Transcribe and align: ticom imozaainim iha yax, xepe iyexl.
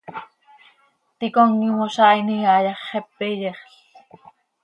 ticom 1.17 1.51
imozaainim 1.67 2.39
iha 2.43 2.55
yax, 2.65 2.79
xepe 2.87 3.25
iyexl. 3.33 3.71